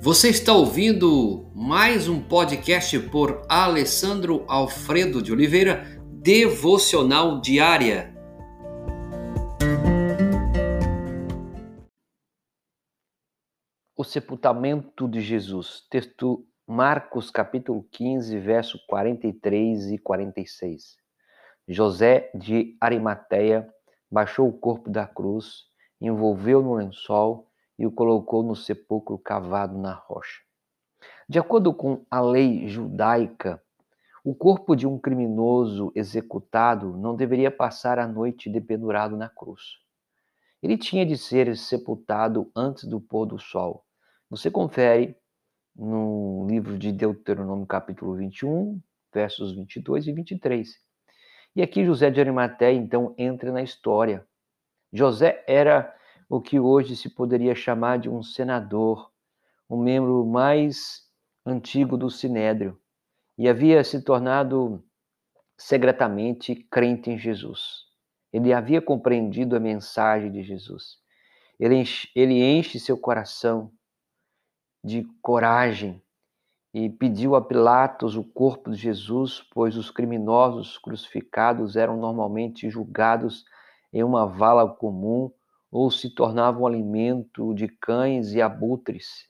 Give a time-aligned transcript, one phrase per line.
[0.00, 5.84] Você está ouvindo mais um podcast por Alessandro Alfredo de Oliveira,
[6.22, 8.14] Devocional Diária.
[13.96, 20.96] O sepultamento de Jesus, texto Marcos capítulo 15, verso 43 e 46.
[21.66, 23.68] José de Arimateia
[24.08, 25.64] baixou o corpo da cruz,
[26.00, 27.47] envolveu no lençol
[27.78, 30.42] e o colocou no sepulcro cavado na rocha.
[31.28, 33.62] De acordo com a lei judaica,
[34.24, 39.78] o corpo de um criminoso executado não deveria passar a noite dependurado na cruz.
[40.62, 43.84] Ele tinha de ser sepultado antes do pôr do sol.
[44.28, 45.16] Você confere
[45.74, 48.80] no livro de Deuteronômio, capítulo 21,
[49.14, 50.76] versos 22 e 23.
[51.54, 54.26] E aqui José de Arimateia, então, entra na história.
[54.92, 55.94] José era
[56.28, 59.10] o que hoje se poderia chamar de um senador,
[59.68, 61.06] um membro mais
[61.44, 62.78] antigo do Sinédrio,
[63.36, 64.84] e havia se tornado
[65.56, 67.86] secretamente crente em Jesus.
[68.32, 70.98] Ele havia compreendido a mensagem de Jesus.
[71.58, 73.72] Ele enche, ele enche seu coração
[74.84, 76.02] de coragem
[76.72, 83.44] e pediu a Pilatos o corpo de Jesus, pois os criminosos crucificados eram normalmente julgados
[83.92, 85.32] em uma vala comum
[85.70, 89.28] ou se tornavam alimento de cães e abutres.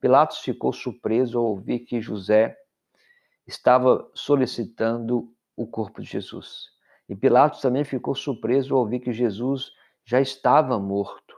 [0.00, 2.56] Pilatos ficou surpreso ao ouvir que José
[3.46, 6.66] estava solicitando o corpo de Jesus.
[7.08, 9.70] E Pilatos também ficou surpreso ao ouvir que Jesus
[10.04, 11.36] já estava morto.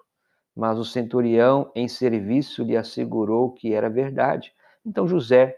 [0.55, 4.53] Mas o centurião em serviço lhe assegurou que era verdade.
[4.84, 5.56] Então José,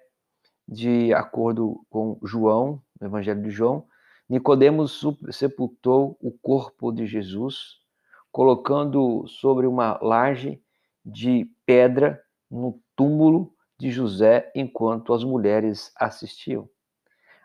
[0.66, 3.86] de acordo com João, no Evangelho de João,
[4.28, 7.80] Nicodemos sepultou o corpo de Jesus
[8.30, 10.62] colocando sobre uma laje
[11.04, 16.68] de pedra no túmulo de José enquanto as mulheres assistiam.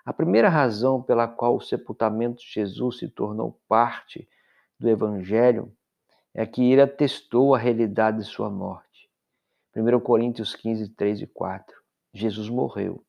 [0.06, 4.28] A primeira razão pela qual o sepultamento de Jesus se tornou parte
[4.80, 5.72] do Evangelho
[6.34, 9.10] é que ele atestou a realidade de sua morte.
[9.76, 11.76] 1 Coríntios 15, 3 e 4.
[12.14, 13.04] Jesus morreu.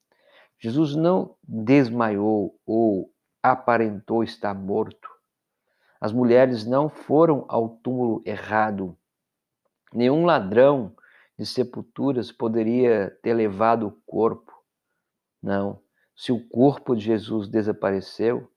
[0.59, 5.16] Jesus não desmaiou ou aparentou estar morto.
[6.01, 8.97] As mulheres não foram ao túmulo errado.
[9.93, 10.95] Nenhum ladrão
[11.39, 14.53] de sepulturas poderia ter levado o corpo.
[15.43, 15.81] Não.
[16.15, 18.51] Se o corpo de Jesus desapareceu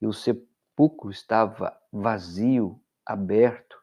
[0.00, 3.78] e o sepulcro estava vazio, aberto,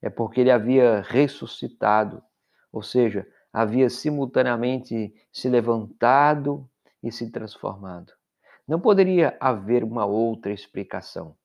[0.00, 2.22] é porque ele havia ressuscitado,
[2.72, 6.68] ou seja, havia simultaneamente se levantado
[7.02, 8.12] e se transformado.
[8.66, 11.36] Não poderia haver uma outra explicação.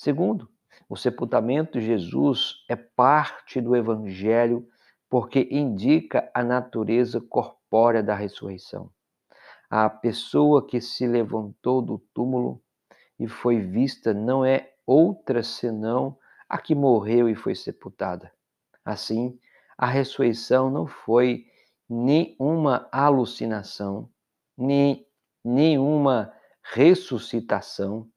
[0.00, 0.48] Segundo,
[0.88, 4.66] o sepultamento de Jesus é parte do evangelho
[5.10, 8.90] porque indica a natureza corpórea da ressurreição.
[9.68, 12.62] A pessoa que se levantou do túmulo
[13.18, 16.16] e foi vista não é outra senão
[16.48, 18.32] a que morreu e foi sepultada.
[18.82, 19.38] Assim,
[19.76, 21.44] a ressurreição não foi
[21.86, 24.08] nem uma alucinação,
[24.56, 25.06] nem
[25.44, 26.32] nenhuma
[26.62, 28.10] ressuscitação,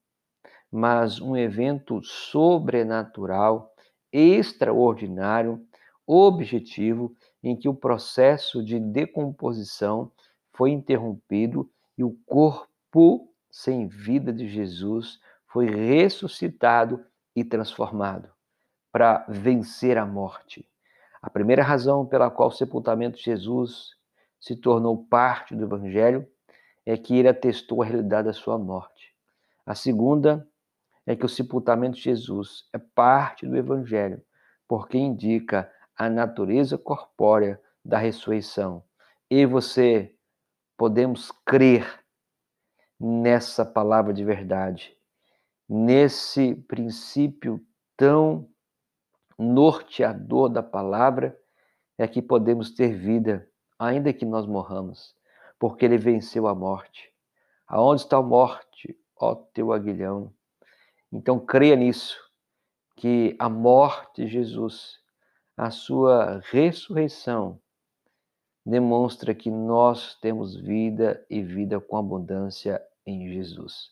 [0.73, 3.71] mas um evento sobrenatural,
[4.11, 5.63] extraordinário,
[6.03, 10.11] objetivo, em que o processo de decomposição
[10.51, 18.29] foi interrompido e o corpo sem vida de Jesus foi ressuscitado e transformado
[18.91, 20.67] para vencer a morte.
[21.21, 23.91] A primeira razão pela qual o sepultamento de Jesus
[24.39, 26.27] se tornou parte do Evangelho
[26.83, 29.13] é que ele atestou a realidade da sua morte.
[29.65, 30.47] A segunda
[31.05, 34.21] é que o sepultamento de Jesus é parte do Evangelho,
[34.67, 38.83] porque indica a natureza corpórea da ressurreição.
[39.29, 40.15] E você
[40.77, 42.03] podemos crer
[42.99, 44.97] nessa palavra de verdade,
[45.67, 47.65] nesse princípio
[47.97, 48.49] tão
[49.37, 51.37] norteador da palavra,
[51.97, 53.47] é que podemos ter vida,
[53.77, 55.15] ainda que nós morramos,
[55.59, 57.11] porque ele venceu a morte.
[57.67, 60.33] Aonde está a morte, ó teu aguilhão?
[61.15, 62.17] Então creia nisso,
[62.95, 64.97] que a morte de Jesus,
[65.55, 67.61] a sua ressurreição,
[68.65, 73.91] demonstra que nós temos vida e vida com abundância em Jesus.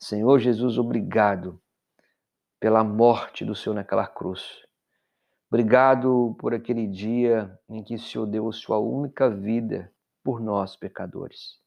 [0.00, 1.60] Senhor Jesus, obrigado
[2.58, 4.62] pela morte do Senhor naquela cruz.
[5.50, 11.60] Obrigado por aquele dia em que o Senhor deu sua única vida por nós, pecadores.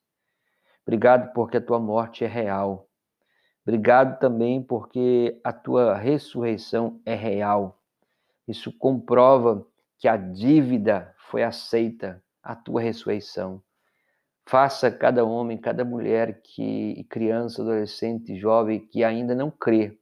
[0.82, 2.87] Obrigado porque a tua morte é real
[3.68, 7.78] Obrigado também porque a tua ressurreição é real.
[8.48, 9.68] Isso comprova
[10.00, 13.62] que a dívida foi aceita, a tua ressurreição.
[14.46, 20.00] Faça cada homem, cada mulher que criança, adolescente, jovem que ainda não crê,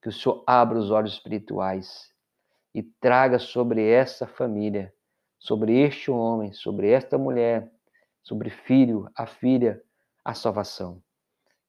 [0.00, 2.10] que o Senhor abra os olhos espirituais
[2.74, 4.90] e traga sobre essa família,
[5.38, 7.70] sobre este homem, sobre esta mulher,
[8.22, 9.82] sobre filho, a filha,
[10.24, 11.02] a salvação.